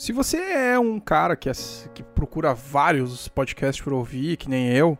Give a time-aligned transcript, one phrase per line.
[0.00, 1.52] Se você é um cara que, é,
[1.92, 4.96] que procura vários podcasts para ouvir, que nem eu,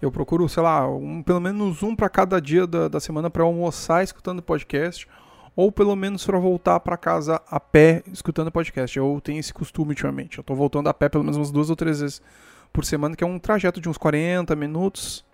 [0.00, 3.42] eu procuro, sei lá, um, pelo menos um para cada dia da, da semana para
[3.42, 5.08] almoçar escutando podcast,
[5.56, 8.96] ou pelo menos para voltar para casa a pé escutando podcast.
[8.96, 10.38] Eu tenho esse costume ultimamente.
[10.38, 12.22] Eu tô voltando a pé pelo menos umas duas ou três vezes
[12.72, 15.24] por semana, que é um trajeto de uns 40 minutos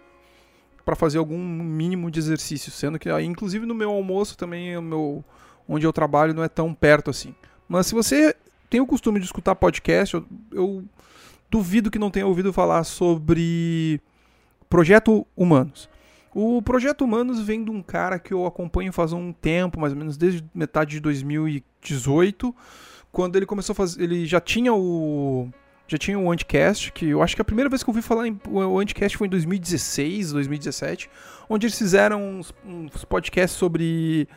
[0.82, 5.22] para fazer algum mínimo de exercício, sendo que inclusive no meu almoço também o meu
[5.68, 7.34] onde eu trabalho não é tão perto assim.
[7.68, 8.34] Mas se você
[8.70, 10.84] tem o costume de escutar podcast, eu, eu
[11.50, 14.00] duvido que não tenha ouvido falar sobre
[14.68, 15.90] Projeto Humanos.
[16.32, 19.98] O Projeto Humanos vem de um cara que eu acompanho faz um tempo, mais ou
[19.98, 22.54] menos desde metade de 2018,
[23.10, 25.48] quando ele começou a fazer, ele já tinha o
[25.88, 28.28] já tinha o Anticast, que eu acho que a primeira vez que eu ouvi falar
[28.28, 31.10] em o Anticast foi em 2016, 2017,
[31.48, 34.28] onde eles fizeram uns, uns podcasts sobre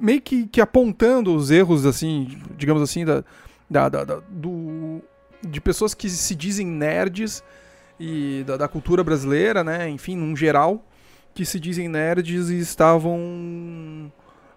[0.00, 3.24] meio que, que, apontando os erros assim, digamos assim, da,
[3.68, 5.00] da, da, da do,
[5.42, 7.42] de pessoas que se dizem nerds
[7.98, 9.88] e da, da, cultura brasileira, né?
[9.88, 10.84] Enfim, num geral,
[11.34, 14.12] que se dizem nerds e estavam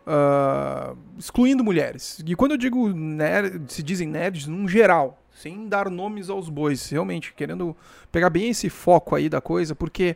[0.05, 2.21] uh, excluindo mulheres.
[2.25, 6.89] E quando eu digo nerd, se dizem nerds, num geral, sem dar nomes aos bois,
[6.89, 7.75] realmente querendo
[8.11, 10.15] pegar bem esse foco aí da coisa, porque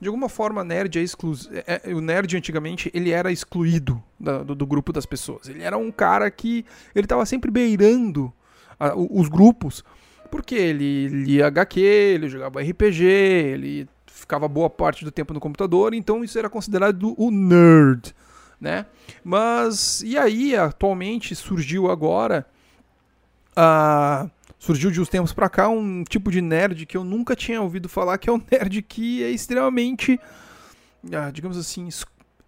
[0.00, 1.54] de alguma forma nerd é exclusivo.
[1.66, 5.48] É, é, o nerd antigamente ele era excluído da, do, do, grupo das pessoas.
[5.48, 8.32] Ele era um cara que ele estava sempre beirando
[8.78, 9.84] a, os grupos,
[10.30, 15.94] porque ele lia HQ, ele jogava RPG, ele ficava boa parte do tempo no computador,
[15.94, 18.14] então isso era considerado o nerd,
[18.60, 18.86] né?
[19.24, 22.46] Mas e aí atualmente surgiu agora
[23.56, 24.28] a
[24.58, 27.88] surgiu de uns tempos para cá um tipo de nerd que eu nunca tinha ouvido
[27.88, 30.20] falar, que é um nerd que é extremamente,
[31.12, 31.88] ah, digamos assim,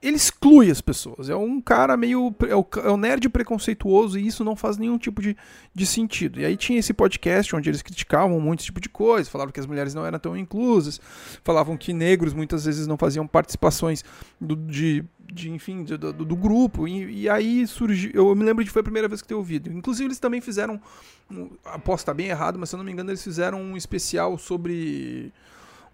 [0.03, 1.29] ele exclui as pessoas.
[1.29, 2.35] É um cara meio.
[2.49, 5.37] É o, é o nerd preconceituoso e isso não faz nenhum tipo de,
[5.75, 6.41] de sentido.
[6.41, 9.61] E aí tinha esse podcast onde eles criticavam muito esse tipo de coisa, falavam que
[9.61, 10.99] as mulheres não eram tão inclusas,
[11.45, 14.03] falavam que negros muitas vezes não faziam participações
[14.41, 16.89] do, de, de, enfim, do, do, do grupo.
[16.89, 18.11] E, e, aí surgiu.
[18.15, 19.71] Eu me lembro de foi a primeira vez que eu ouvido.
[19.71, 20.81] Inclusive, eles também fizeram.
[21.65, 25.31] Aposto estar bem errado, mas se eu não me engano, eles fizeram um especial sobre.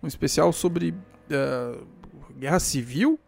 [0.01, 0.95] Um especial sobre.
[1.29, 1.85] Uh,
[2.39, 3.19] guerra civil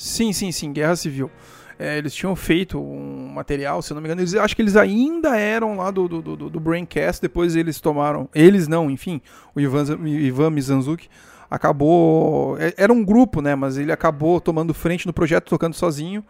[0.00, 1.30] Sim, sim, sim, Guerra Civil.
[1.78, 4.74] É, eles tinham feito um material, se eu não me engano, eles, acho que eles
[4.74, 9.20] ainda eram lá do, do, do, do Braincast, depois eles tomaram, eles não, enfim,
[9.54, 11.06] o Ivan, Ivan Mizanzuki
[11.50, 16.24] acabou, é, era um grupo, né, mas ele acabou tomando frente no projeto, tocando sozinho,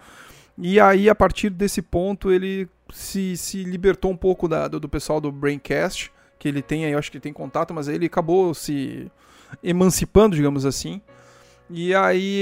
[0.58, 4.88] e aí a partir desse ponto ele se, se libertou um pouco da, do, do
[4.88, 8.52] pessoal do Braincast, que ele tem aí, acho que ele tem contato, mas ele acabou
[8.52, 9.10] se
[9.62, 11.00] emancipando, digamos assim,
[11.72, 12.34] e aí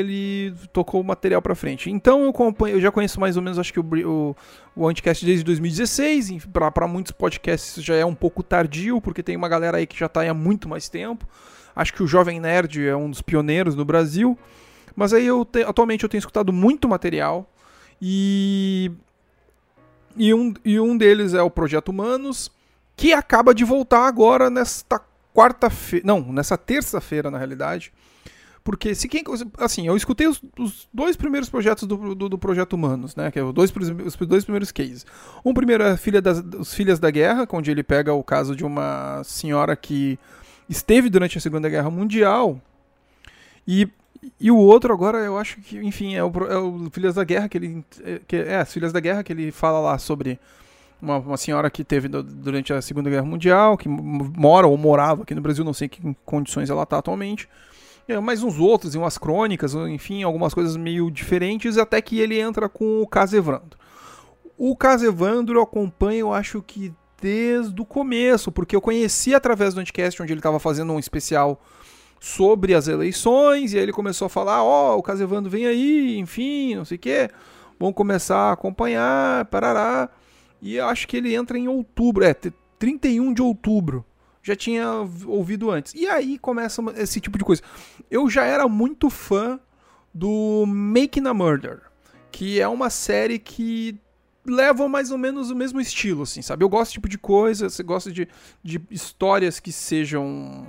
[0.00, 1.90] ele tocou o material pra frente.
[1.90, 4.36] Então eu, acompanho, eu já conheço mais ou menos, acho que o, o,
[4.76, 6.46] o Anticast desde 2016.
[6.72, 10.08] para muitos podcasts já é um pouco tardio, porque tem uma galera aí que já
[10.08, 11.26] tá aí há muito mais tempo.
[11.74, 14.38] Acho que o Jovem Nerd é um dos pioneiros no Brasil.
[14.94, 17.50] Mas aí eu te, atualmente eu tenho escutado muito material.
[18.02, 18.90] E,
[20.16, 22.50] e, um, e um deles é o Projeto Humanos,
[22.96, 25.00] que acaba de voltar agora nesta
[25.32, 26.06] quarta-feira.
[26.06, 27.92] Não, nessa terça-feira, na realidade.
[28.68, 29.24] Porque se quem.
[29.56, 33.30] Assim, eu escutei os, os dois primeiros projetos do, do, do, Projeto Humanos, né?
[33.30, 33.72] Que é os dois,
[34.04, 35.06] os dois primeiros cases.
[35.42, 38.66] Um primeiro é Filha das, Os Filhas da Guerra, onde ele pega o caso de
[38.66, 40.18] uma senhora que
[40.68, 42.60] esteve durante a Segunda Guerra Mundial.
[43.66, 43.88] E,
[44.38, 47.48] e o outro agora, eu acho que, enfim, é o, é o Filhas da Guerra
[47.48, 47.82] que ele.
[48.26, 50.38] Que, é, as Filhas da Guerra que ele fala lá sobre.
[51.00, 55.34] Uma, uma, senhora que teve durante a Segunda Guerra Mundial, que mora ou morava aqui
[55.34, 57.48] no Brasil, não sei que condições ela está atualmente
[58.08, 62.40] é, mais uns outros, e umas crônicas, enfim, algumas coisas meio diferentes, até que ele
[62.40, 63.78] entra com o caso Evandro.
[64.56, 69.80] O caso Evandro eu acompanho, acho que desde o começo, porque eu conheci através do
[69.80, 71.60] Anticast, onde ele estava fazendo um especial
[72.18, 75.66] sobre as eleições, e aí ele começou a falar, ó, oh, o caso Evandro vem
[75.66, 77.28] aí, enfim, não sei o quê,
[77.78, 80.08] vamos começar a acompanhar, parará.
[80.62, 82.34] E acho que ele entra em outubro, é,
[82.78, 84.04] 31 de outubro
[84.48, 84.88] já tinha
[85.26, 85.94] ouvido antes.
[85.94, 87.62] E aí começa esse tipo de coisa.
[88.10, 89.60] Eu já era muito fã
[90.12, 91.82] do Making a Murder,
[92.32, 93.96] que é uma série que
[94.44, 96.64] leva mais ou menos o mesmo estilo, assim, sabe?
[96.64, 98.26] Eu gosto desse tipo de coisa, você gosta de,
[98.64, 100.66] de histórias que sejam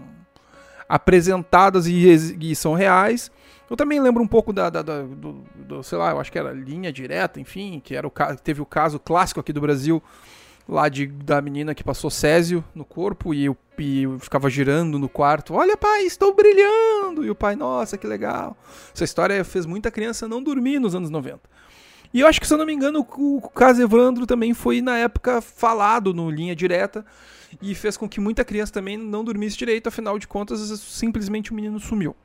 [0.88, 2.06] apresentadas e,
[2.42, 3.32] e são reais.
[3.70, 6.40] Eu também lembro um pouco da, da, da do, do, sei lá, eu acho que
[6.40, 8.12] era linha direta, enfim, que era o
[8.44, 10.04] teve o caso clássico aqui do Brasil
[10.70, 13.50] lá de, da menina que passou Césio no corpo e,
[13.80, 15.56] e ficava girando no quarto.
[15.56, 17.26] Olha, pai, estou brilhando!
[17.26, 18.56] E o pai, nossa, que legal.
[18.94, 21.40] Essa história fez muita criança não dormir nos anos 90.
[22.14, 24.98] E eu acho que, se eu não me engano, o caso Evandro também foi na
[24.98, 27.06] época falado no Linha Direta
[27.62, 31.56] e fez com que muita criança também não dormisse direito, afinal de contas, simplesmente o
[31.56, 32.16] menino sumiu.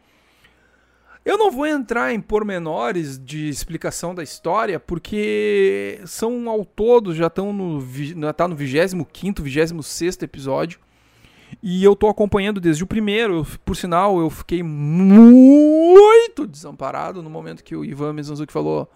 [1.25, 7.29] Eu não vou entrar em pormenores de explicação da história, porque são ao todo, já
[7.29, 7.81] estão no,
[8.35, 10.79] tá no 25 26 episódio.
[11.62, 13.47] E eu tô acompanhando desde o primeiro.
[13.65, 18.91] Por sinal, eu fiquei muito desamparado no momento que o Ivan Mizanzuki falou: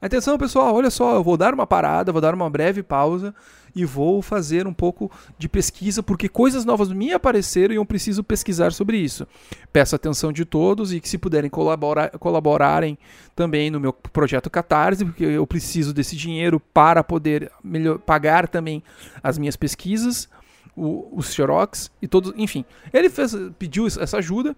[0.00, 3.34] Atenção, pessoal, olha só, eu vou dar uma parada, vou dar uma breve pausa
[3.74, 8.22] e vou fazer um pouco de pesquisa, porque coisas novas me apareceram e eu preciso
[8.22, 9.26] pesquisar sobre isso.
[9.72, 12.96] Peço atenção de todos e que, se puderem colaborar, colaborarem
[13.34, 18.84] também no meu projeto Catarse, porque eu preciso desse dinheiro para poder melhor, pagar também
[19.20, 20.28] as minhas pesquisas,
[20.76, 22.32] o, os Xerox e todos.
[22.36, 24.56] Enfim, ele fez, pediu essa ajuda.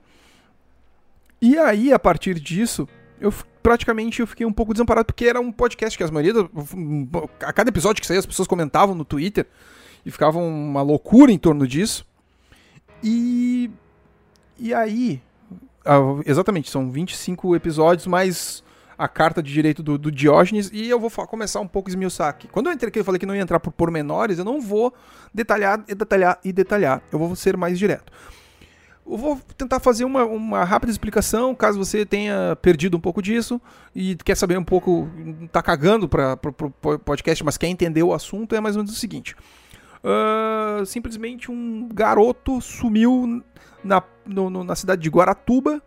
[1.40, 2.86] E aí, a partir disso,
[3.20, 3.32] eu
[3.62, 6.48] praticamente eu fiquei um pouco desamparado, porque era um podcast que as maioria.
[7.40, 9.46] A cada episódio que saía, as pessoas comentavam no Twitter
[10.04, 12.06] e ficavam uma loucura em torno disso.
[13.02, 13.70] E.
[14.58, 15.22] E aí.
[16.26, 18.62] Exatamente, são 25 episódios, mais
[18.96, 22.46] a carta de direito do, do Diógenes, e eu vou começar um pouco esmiuçar aqui.
[22.48, 24.92] Quando eu entrei aqui, eu falei que não ia entrar por pormenores, eu não vou
[25.32, 27.02] detalhar e detalhar e detalhar.
[27.10, 28.12] Eu vou ser mais direto.
[29.10, 33.60] Eu vou tentar fazer uma, uma rápida explicação, caso você tenha perdido um pouco disso
[33.92, 35.10] e quer saber um pouco,
[35.50, 36.38] tá cagando para
[36.84, 39.34] o podcast, mas quer entender o assunto, é mais ou menos o seguinte.
[40.04, 43.42] Uh, simplesmente um garoto sumiu
[43.82, 45.82] na, no, no, na cidade de Guaratuba,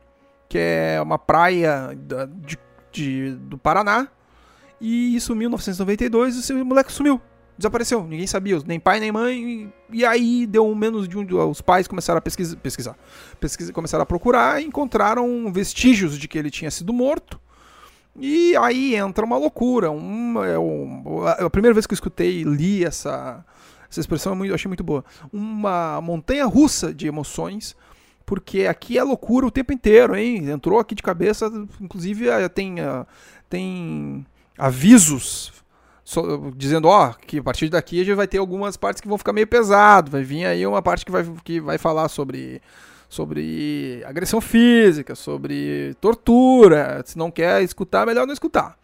[0.50, 2.60] que é uma praia da, de,
[2.92, 4.10] de, do Paraná,
[4.81, 7.22] e sumiu em 1992 e esse moleque sumiu
[7.57, 9.73] desapareceu, ninguém sabia, nem pai nem mãe.
[9.91, 11.50] E aí deu menos de um.
[11.50, 12.97] Os pais começaram a pesquisar, pesquisar,
[13.39, 17.39] pesquisar começaram a procurar e encontraram vestígios de que ele tinha sido morto.
[18.19, 19.89] E aí entra uma loucura.
[19.91, 23.44] Uma, é a primeira vez que eu escutei e li essa,
[23.89, 25.03] essa expressão eu achei muito boa.
[25.31, 27.75] Uma montanha russa de emoções.
[28.25, 30.50] Porque aqui é loucura o tempo inteiro, hein?
[30.50, 31.51] Entrou aqui de cabeça,
[31.81, 33.05] inclusive eh, tem, eh,
[33.50, 34.25] tem
[34.57, 35.51] avisos
[36.13, 39.18] so, dizendo, ó, que a partir daqui a gente vai ter algumas partes que vão
[39.18, 42.62] ficar meio pesado, vai vir aí uma parte que vai, que vai falar sobre
[43.10, 47.04] sobre agressão física, sobre tortura.
[47.06, 48.75] Se não quer escutar, melhor não escutar.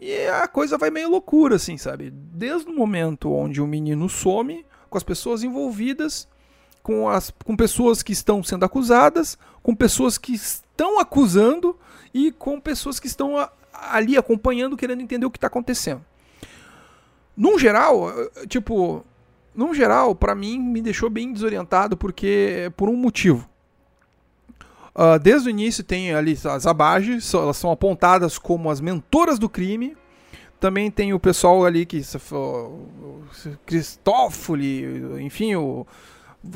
[0.00, 2.10] E a coisa vai meio loucura, assim, sabe?
[2.10, 6.26] Desde o momento onde o menino some, com as pessoas envolvidas,
[6.82, 11.78] com, as, com pessoas que estão sendo acusadas, com pessoas que estão acusando
[12.12, 13.36] e com pessoas que estão
[13.72, 16.04] ali acompanhando, querendo entender o que está acontecendo.
[17.36, 18.12] Num geral,
[18.48, 19.04] tipo,
[19.54, 23.48] num geral, para mim me deixou bem desorientado porque por um motivo.
[24.94, 29.48] Uh, desde o início tem ali as abages, elas são apontadas como as mentoras do
[29.48, 29.96] crime.
[30.60, 32.02] Também tem o pessoal ali que
[33.66, 34.84] Cristófoli,
[35.20, 35.86] enfim, o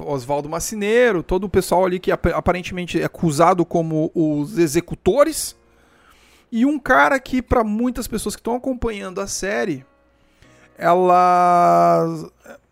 [0.04, 5.56] Oswaldo Macineiro, todo o pessoal ali que aparentemente é acusado como os executores.
[6.52, 9.84] E um cara que para muitas pessoas que estão acompanhando a série,
[10.78, 12.30] ela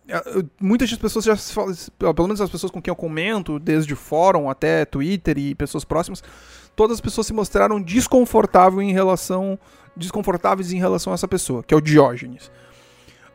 [0.08, 0.22] é,
[0.60, 1.34] muitas das pessoas já
[1.98, 6.22] pelo menos as pessoas com quem eu comento, desde fórum até Twitter e pessoas próximas,
[6.76, 9.58] todas as pessoas se mostraram desconfortáveis em relação
[9.96, 12.50] desconfortáveis em relação a essa pessoa, que é o Diógenes.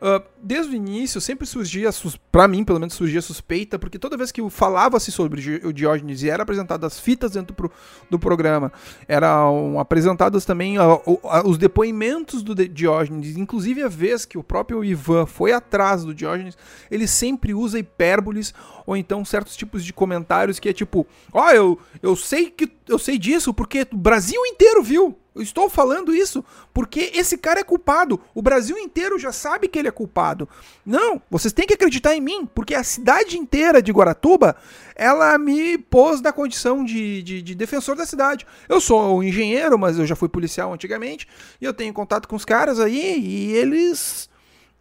[0.02, 1.90] Uh, desde o início sempre surgia,
[2.32, 6.30] para mim pelo menos surgia suspeita, porque toda vez que falava-se sobre o Diógenes e
[6.30, 7.70] era apresentadas as fitas dentro pro,
[8.10, 8.72] do programa,
[9.08, 14.86] eram apresentadas também uh, uh, os depoimentos do Diógenes, inclusive a vez que o próprio
[14.86, 16.58] Ivan foi atrás do Diógenes,
[16.90, 18.54] ele sempre usa hipérboles
[18.86, 22.72] ou então certos tipos de comentários que é tipo, ó, oh, eu, eu sei que
[22.88, 25.18] eu sei disso porque o Brasil inteiro viu.
[25.42, 26.44] Estou falando isso
[26.74, 28.20] porque esse cara é culpado.
[28.34, 30.48] O Brasil inteiro já sabe que ele é culpado.
[30.86, 34.56] Não, vocês têm que acreditar em mim, porque a cidade inteira de Guaratuba,
[34.96, 38.46] ela me pôs na condição de, de, de defensor da cidade.
[38.68, 41.28] Eu sou engenheiro, mas eu já fui policial antigamente,
[41.62, 44.30] e eu tenho contato com os caras aí, e eles...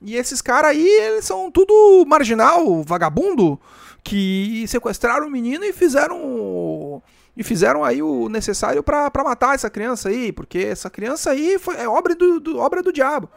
[0.01, 3.61] E esses caras aí, eles são tudo marginal, vagabundo,
[4.05, 7.03] que sequestraram o menino e fizeram
[7.39, 11.77] e fizeram aí o necessário para matar essa criança aí, porque essa criança aí foi,
[11.77, 13.31] é obra do, do, obra do diabo.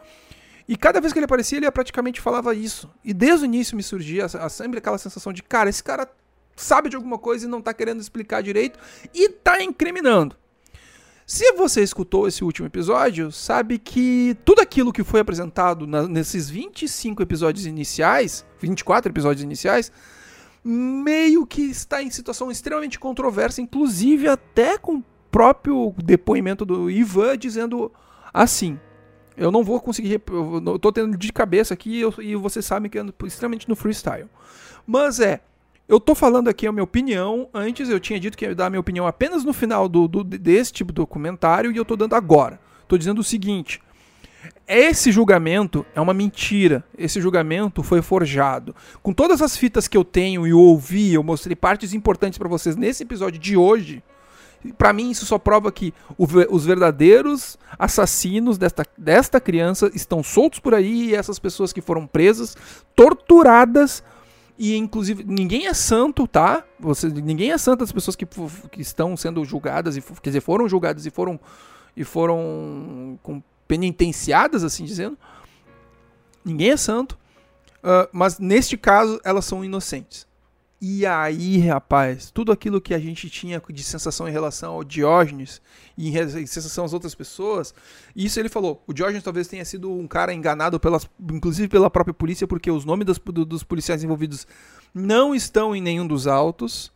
[0.68, 2.90] E cada vez que ele aparecia, ele praticamente falava isso.
[3.04, 6.10] E desde o início me surgia sempre aquela sensação de, cara, esse cara
[6.56, 8.76] sabe de alguma coisa e não tá querendo explicar direito
[9.14, 10.36] e tá incriminando.
[11.24, 16.50] Se você escutou esse último episódio, sabe que tudo aquilo que foi apresentado na, nesses
[16.50, 19.92] 25 episódios iniciais, 24 episódios iniciais,
[20.64, 27.36] meio que está em situação extremamente controversa, inclusive até com o próprio depoimento do Ivan
[27.36, 27.90] dizendo
[28.32, 28.78] assim:
[29.36, 30.20] Eu não vou conseguir.
[30.30, 33.76] Eu, tô tendo de cabeça aqui eu, e você sabe que eu ando extremamente no
[33.76, 34.28] freestyle.
[34.86, 35.40] Mas é.
[35.88, 37.50] Eu tô falando aqui a minha opinião.
[37.52, 40.24] Antes eu tinha dito que ia dar a minha opinião apenas no final do, do,
[40.72, 42.58] tipo de documentário e eu tô dando agora.
[42.86, 43.82] Tô dizendo o seguinte.
[44.66, 46.84] Esse julgamento é uma mentira.
[46.96, 48.74] Esse julgamento foi forjado.
[49.02, 52.76] Com todas as fitas que eu tenho e ouvi, eu mostrei partes importantes para vocês
[52.76, 54.02] nesse episódio de hoje.
[54.78, 60.74] Para mim, isso só prova que os verdadeiros assassinos desta, desta criança estão soltos por
[60.74, 62.56] aí e essas pessoas que foram presas,
[62.94, 64.04] torturadas
[64.56, 66.62] e inclusive ninguém é santo, tá?
[66.78, 68.24] Você, ninguém é santo as pessoas que,
[68.70, 71.40] que estão sendo julgadas e quer dizer foram julgadas e foram
[71.96, 75.16] e foram com penitenciadas, assim dizendo.
[76.44, 77.18] Ninguém é santo,
[77.78, 80.26] uh, mas neste caso elas são inocentes.
[80.78, 85.62] E aí, rapaz, tudo aquilo que a gente tinha de sensação em relação ao Diógenes
[85.96, 87.72] e em sensação às outras pessoas,
[88.14, 88.82] isso ele falou.
[88.86, 92.84] O Diógenes talvez tenha sido um cara enganado, pelas, inclusive pela própria polícia, porque os
[92.84, 94.46] nomes dos, dos policiais envolvidos
[94.92, 96.92] não estão em nenhum dos autos.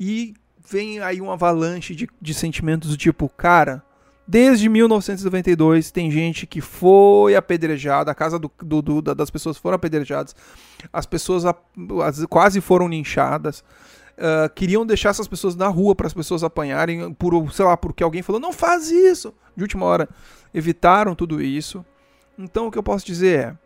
[0.00, 0.34] E
[0.68, 3.84] vem aí uma avalanche de, de sentimentos do tipo, cara,
[4.26, 9.74] Desde 1992 tem gente que foi apedrejada, a casa do, do, do, das pessoas foram
[9.74, 10.34] apedrejadas,
[10.92, 13.64] as pessoas as, quase foram linchadas.
[14.12, 18.04] Uh, queriam deixar essas pessoas na rua para as pessoas apanharem por, sei lá, porque
[18.04, 19.34] alguém falou, não faz isso.
[19.56, 20.08] De última hora,
[20.54, 21.84] evitaram tudo isso.
[22.38, 23.56] Então o que eu posso dizer é,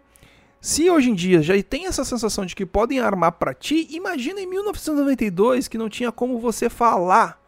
[0.61, 4.41] se hoje em dia já tem essa sensação de que podem armar para ti, imagina
[4.41, 7.41] em 1992 que não tinha como você falar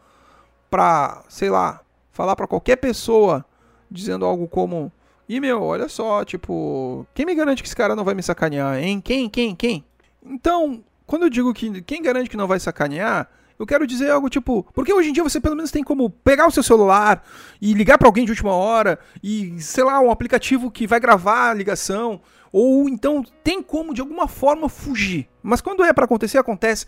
[0.71, 1.81] para, sei lá,
[2.19, 3.45] falar para qualquer pessoa
[3.89, 4.91] dizendo algo como:
[5.29, 8.77] "E meu, olha só, tipo, quem me garante que esse cara não vai me sacanear,
[8.83, 9.01] hein?
[9.01, 9.85] Quem, quem, quem?"
[10.21, 14.29] Então, quando eu digo que quem garante que não vai sacanear, eu quero dizer algo
[14.29, 17.25] tipo, porque hoje em dia você pelo menos tem como pegar o seu celular
[17.61, 21.51] e ligar para alguém de última hora e, sei lá, um aplicativo que vai gravar
[21.51, 22.21] a ligação,
[22.51, 25.29] ou então tem como de alguma forma fugir.
[25.41, 26.85] Mas quando é para acontecer, acontece.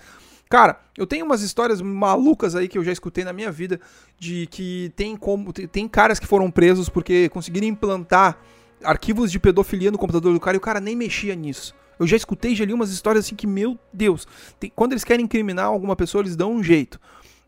[0.50, 3.80] Cara, eu tenho umas histórias malucas aí que eu já escutei na minha vida
[4.18, 8.36] de que tem como tem caras que foram presos porque conseguiram implantar
[8.82, 11.72] arquivos de pedofilia no computador do cara e o cara nem mexia nisso.
[12.00, 14.26] Eu já escutei, já li umas histórias assim que, meu Deus,
[14.58, 16.98] tem, quando eles querem incriminar alguma pessoa, eles dão um jeito.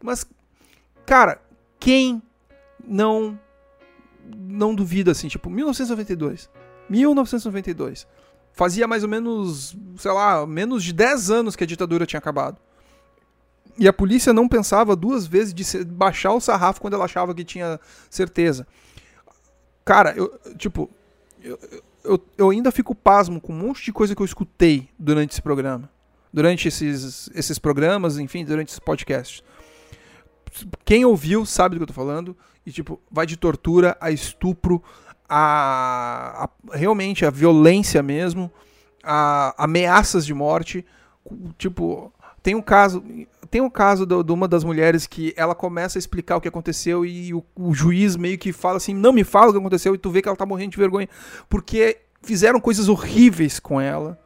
[0.00, 0.24] Mas,
[1.04, 1.40] cara,
[1.80, 2.22] quem
[2.86, 3.36] não
[4.24, 6.48] não duvida assim, tipo, 1992.
[6.88, 8.06] 1992.
[8.52, 12.58] Fazia mais ou menos, sei lá, menos de 10 anos que a ditadura tinha acabado.
[13.78, 17.44] E a polícia não pensava duas vezes de baixar o sarrafo quando ela achava que
[17.44, 18.66] tinha certeza.
[19.84, 20.90] Cara, eu, tipo,
[21.42, 21.58] eu,
[22.04, 25.42] eu, eu ainda fico pasmo com um monte de coisa que eu escutei durante esse
[25.42, 25.90] programa.
[26.32, 29.42] Durante esses, esses programas, enfim, durante esses podcasts.
[30.84, 32.36] Quem ouviu sabe do que eu tô falando.
[32.64, 34.82] E, tipo, vai de tortura a estupro,
[35.28, 38.50] a, a realmente a violência mesmo,
[39.02, 40.84] a ameaças de morte.
[41.58, 43.04] Tipo, tem um caso,
[43.50, 47.06] tem um caso de uma das mulheres que ela começa a explicar o que aconteceu
[47.06, 49.98] e o, o, juiz meio que fala assim: não me fala o que aconteceu, e
[49.98, 51.08] tu vê que ela tá morrendo de vergonha,
[51.48, 54.18] porque fizeram coisas horríveis com ela.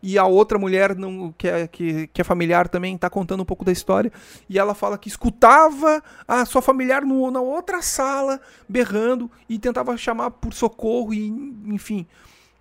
[0.00, 3.44] E a outra mulher, não, que, é, que, que é familiar também, tá contando um
[3.44, 4.12] pouco da história.
[4.48, 9.96] E ela fala que escutava a sua familiar no, na outra sala, berrando, e tentava
[9.96, 11.26] chamar por socorro, e
[11.66, 12.06] enfim,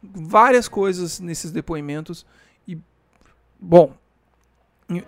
[0.01, 2.25] várias coisas nesses depoimentos.
[2.67, 2.75] E,
[3.59, 3.93] bom,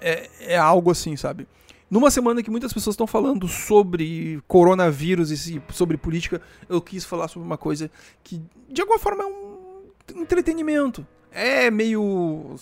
[0.01, 1.47] é, é algo assim, sabe?
[1.89, 7.27] Numa semana que muitas pessoas estão falando sobre coronavírus e sobre política, eu quis falar
[7.27, 7.89] sobre uma coisa
[8.23, 11.05] que, de alguma forma, é um entretenimento.
[11.31, 12.55] É meio.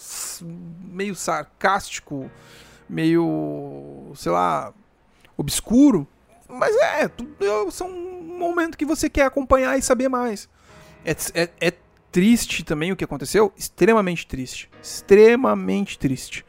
[0.82, 2.32] meio sarcástico,
[2.90, 4.12] meio.
[4.16, 4.74] sei lá.
[5.36, 6.08] obscuro.
[6.48, 7.36] Mas é, tudo,
[7.72, 10.48] são um momento que você quer acompanhar e saber mais.
[11.04, 11.74] É, é, é
[12.10, 14.70] triste também o que aconteceu, extremamente triste.
[14.82, 16.46] Extremamente triste.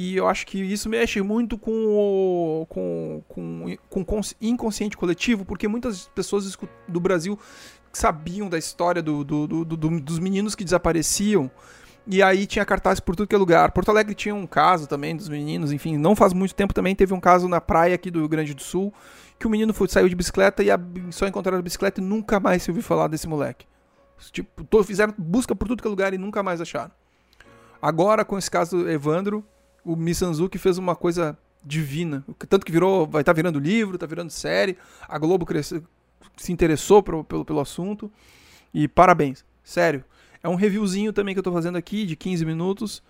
[0.00, 5.66] E eu acho que isso mexe muito com o com, com, com inconsciente coletivo, porque
[5.66, 7.36] muitas pessoas do Brasil
[7.92, 11.50] sabiam da história do, do, do, do, dos meninos que desapareciam.
[12.06, 13.72] E aí tinha cartazes por tudo que é lugar.
[13.72, 17.12] Porto Alegre tinha um caso também dos meninos, enfim, não faz muito tempo também teve
[17.12, 18.94] um caso na praia aqui do Rio Grande do Sul,
[19.36, 20.78] que o menino foi, saiu de bicicleta e a,
[21.10, 23.66] só encontraram a bicicleta e nunca mais se ouviu falar desse moleque.
[24.30, 26.92] Tipo, fizeram busca por tudo que é lugar e nunca mais acharam.
[27.82, 29.44] Agora, com esse caso do Evandro,
[29.84, 32.24] o Mizanzuki fez uma coisa divina.
[32.48, 34.76] Tanto que virou, vai estar tá virando livro, está virando série.
[35.08, 35.82] A Globo cresceu,
[36.36, 38.10] se interessou pro, pelo, pelo assunto.
[38.72, 39.44] E parabéns.
[39.62, 40.04] Sério.
[40.42, 43.02] É um reviewzinho também que eu estou fazendo aqui, de 15 minutos.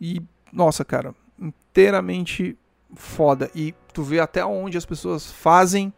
[0.00, 2.56] E, nossa, cara, inteiramente
[2.94, 3.50] foda.
[3.54, 5.92] E tu vê até onde as pessoas fazem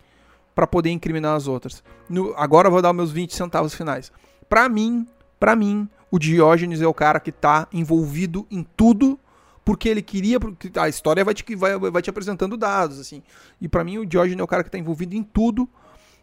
[0.55, 1.83] para poder incriminar as outras.
[2.09, 4.13] No, agora eu vou dar meus 20 centavos finais.
[4.49, 5.07] Para mim,
[5.39, 9.19] para mim, o Diógenes é o cara que tá envolvido em tudo
[9.65, 10.39] porque ele queria.
[10.39, 13.23] Porque a história vai te, vai, vai te apresentando dados, assim.
[13.61, 15.69] E para mim, o Diógenes é o cara que tá envolvido em tudo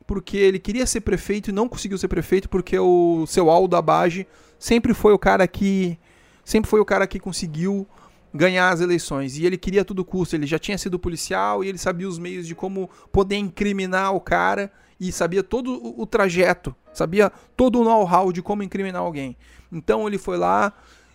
[0.05, 4.27] porque ele queria ser prefeito e não conseguiu ser prefeito porque o seu Aldo Abage
[4.60, 5.98] sempre foi o cara que.
[6.43, 7.88] Sempre foi o cara que conseguiu
[8.33, 9.38] ganhar as eleições.
[9.38, 10.36] E ele queria a todo custo.
[10.36, 14.19] Ele já tinha sido policial e ele sabia os meios de como poder incriminar o
[14.19, 19.38] cara e sabia todo o, o trajeto, sabia todo o know-how de como incriminar alguém.
[19.71, 20.74] Então ele foi lá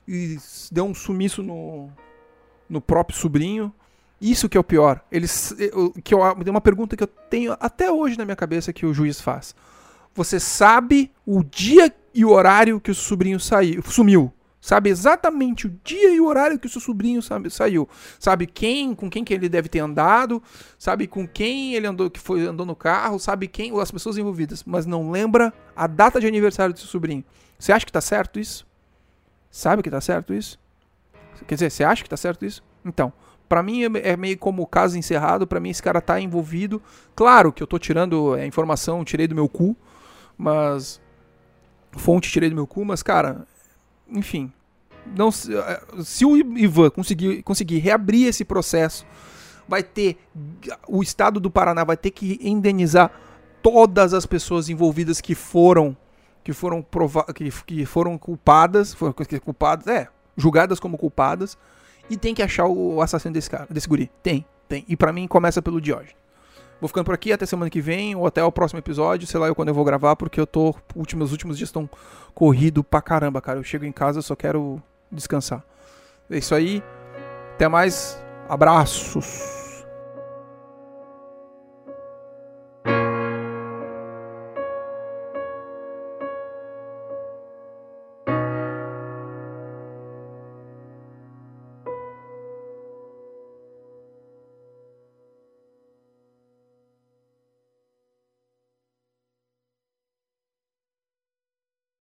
[0.09, 0.39] e
[0.73, 1.91] deu um sumiço no,
[2.69, 3.73] no próprio sobrinho.
[4.21, 5.01] Isso que é o pior.
[5.13, 5.55] Eles,
[6.03, 9.21] que eu, uma pergunta que eu tenho até hoje na minha cabeça que o juiz
[9.21, 9.55] faz.
[10.15, 14.33] Você sabe o dia e o horário que o sobrinho saiu, sumiu?
[14.59, 17.21] Sabe exatamente o dia e o horário que o seu sobrinho
[17.51, 17.89] saiu.
[18.19, 20.43] Sabe quem, com quem que ele deve ter andado,
[20.77, 24.65] sabe com quem ele andou, que foi andou no carro, sabe quem, as pessoas envolvidas,
[24.65, 27.23] mas não lembra a data de aniversário do seu sobrinho.
[27.59, 28.67] Você acha que tá certo isso?
[29.51, 30.59] Sabe que tá certo isso?
[31.47, 32.63] Quer dizer, você acha que tá certo isso?
[32.85, 33.13] Então,
[33.49, 36.83] para mim é, é meio como caso encerrado, para mim esse cara tá envolvido.
[37.15, 39.77] Claro que eu tô tirando a informação, tirei do meu cu,
[40.37, 41.01] mas
[41.93, 43.47] fonte tirei do meu cu, mas cara,
[44.09, 44.53] enfim,
[45.15, 45.83] não se eh,
[46.25, 49.07] o Ivan conseguir, conseguir reabrir esse processo,
[49.69, 50.19] vai ter
[50.89, 53.11] o estado do Paraná vai ter que indenizar
[53.63, 55.97] todas as pessoas envolvidas que foram
[56.45, 59.13] que foram prova que, que foram culpadas, foram
[59.43, 61.57] culpadas, é, julgadas como culpadas
[62.09, 64.11] e tem que achar o assassino desse cara, desse guri.
[64.23, 64.85] Tem, tem.
[64.89, 66.15] E para mim começa pelo Diógenes.
[66.81, 69.47] Vou ficando por aqui até semana que vem ou até o próximo episódio, sei lá
[69.47, 70.75] eu quando eu vou gravar, porque eu tô.
[70.95, 71.89] Últimos, últimos dias estão
[72.35, 73.59] corrido pra caramba, cara.
[73.59, 75.65] Eu chego em casa só quero descansar.
[76.31, 76.83] É isso aí.
[77.55, 78.23] Até mais.
[78.49, 79.56] Abraços.